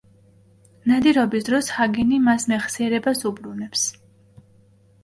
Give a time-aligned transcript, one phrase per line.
[0.91, 3.87] ნადირობის დროს ჰაგენი მას მეხსიერებას უბრუნებს.